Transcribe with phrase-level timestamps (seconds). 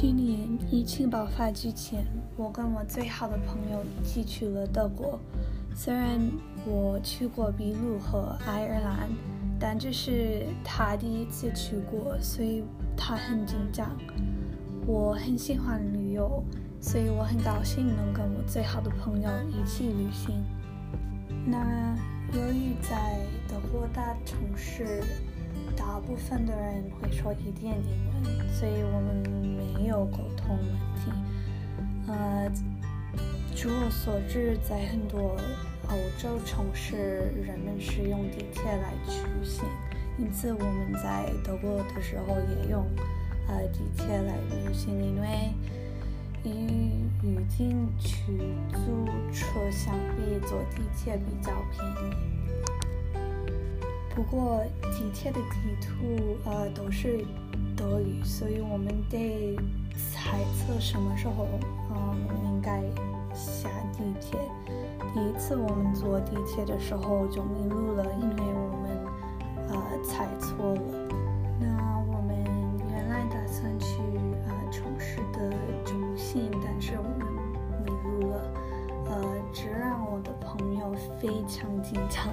[0.00, 5.18] 去年疫情爆发之前，我跟我最好的朋友一起去了德国。
[5.74, 6.20] 虽然
[6.64, 9.08] 我去过秘鲁和爱尔兰，
[9.58, 12.62] 但这是他第一次去过，所以
[12.96, 13.90] 他很紧张。
[14.86, 16.44] 我很喜欢旅游，
[16.80, 20.44] 所以我很高兴能跟我最好的朋友一起旅行。
[21.44, 21.58] 那
[22.34, 23.18] 由于在
[23.48, 25.02] 德国大城市，
[25.76, 29.27] 大部分的人会说一点英文，所以我们
[29.98, 31.10] 有沟通问题。
[32.06, 32.50] 呃，
[33.54, 35.36] 据我所知，在很多
[35.88, 39.64] 欧洲城市，人们是用地铁来出行，
[40.18, 42.86] 因此我们在德国的时候也用
[43.48, 45.52] 呃地铁来旅行，因为
[46.44, 46.48] 与
[47.24, 48.38] 预定去
[48.72, 52.14] 租车相比，坐地铁比较便宜。
[54.14, 57.24] 不过地铁的地图呃都是
[57.76, 59.56] 德语，所以我们得
[60.28, 61.46] 猜测什么时候
[61.88, 62.82] 嗯应该
[63.32, 64.38] 下地铁。
[65.14, 68.90] 第一次我们坐地铁的时候就迷路了，因为我们
[69.68, 70.80] 呃猜错了。
[71.58, 72.36] 那我们
[72.90, 74.02] 原来打算去
[74.46, 75.50] 呃城市的
[75.82, 77.26] 中心，但是我们
[77.86, 78.52] 迷路了，
[79.06, 82.26] 呃，这让我的朋友非常紧张。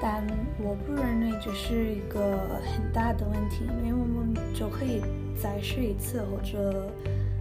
[0.00, 0.26] 但
[0.58, 5.00] 我不认为这是一个很大的问题，因为我们就可以
[5.40, 6.90] 再试一次，或者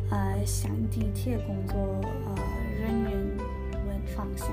[0.09, 1.75] 呃向地铁工作
[2.25, 2.35] 呃
[2.79, 3.11] 人员
[3.87, 4.47] 问方向。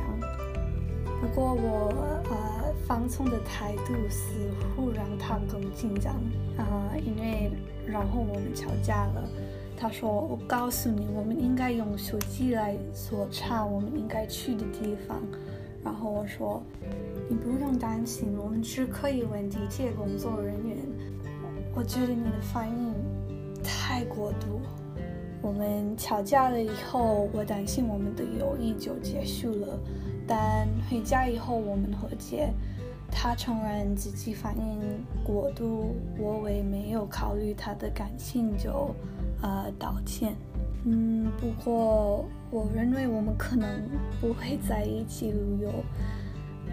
[1.20, 1.92] 不过我
[2.30, 6.14] 呃放松的态度似乎让他更紧张
[6.58, 7.52] 啊，因为
[7.86, 9.28] 然后我们吵架了。
[9.74, 15.20] 他说：“我告诉你，我们应该用手机来搜查我们应该去的地方。”
[15.84, 16.62] 然后我说
[17.28, 20.76] ：“你不用担心，我们只可以问地铁工作人员。”
[21.74, 22.94] 我觉得你的反应
[23.62, 24.60] 太过度。
[25.40, 29.78] 我们吵架了以后，我担心我们的友谊就结束了。
[30.26, 32.52] 但回家以后，我们和解。
[33.10, 34.80] 他承认自己反应
[35.22, 38.94] 过度，我为没有考虑他的感情就
[39.42, 40.34] 呃道歉。
[40.84, 43.68] 嗯，不过我认为我们可能
[44.20, 45.70] 不会在一起旅游。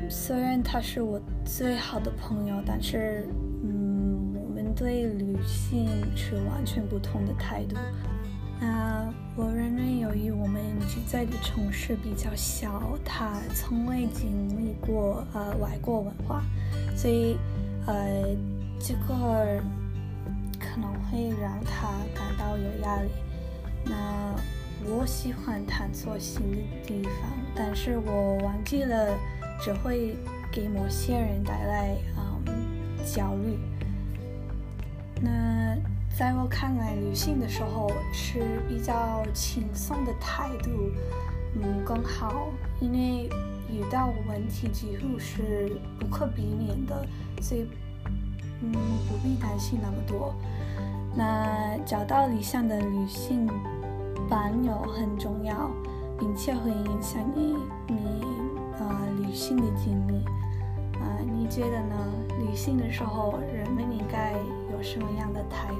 [0.10, 3.28] 虽然他是我最好的朋友，但是，
[3.64, 7.76] 嗯，我们对旅行持完全不同的态度。
[8.60, 16.44] 那我认为，由于我们居在的城市比较小，他从未经历过呃外国文化，
[16.96, 17.38] 所以，
[17.86, 18.26] 呃，
[18.80, 19.62] 这个
[20.60, 23.10] 可能会让他感到有压力。
[23.86, 24.36] 那
[24.86, 29.18] 我喜欢探索新的地方，但是我忘记了，
[29.62, 30.16] 只会
[30.52, 32.44] 给某些人带来嗯
[33.06, 33.60] 焦虑。
[35.22, 35.76] 那
[36.18, 40.70] 在我看来，旅行的时候是比较轻松的态度，
[41.56, 43.30] 嗯更好，因为
[43.70, 47.06] 遇到问题几乎是不可避免的，
[47.42, 47.68] 所以
[48.62, 48.72] 嗯
[49.08, 50.34] 不必担心那么多。
[51.16, 53.48] 那找到理想的女性
[54.30, 55.70] 伴友很重要，
[56.18, 57.56] 并且会影响你
[57.88, 58.22] 你
[58.80, 60.24] 啊旅行的经历
[61.00, 61.96] 啊，你觉得呢？
[62.40, 64.34] 旅行的时候人们应该
[64.72, 65.79] 有什么样的态度？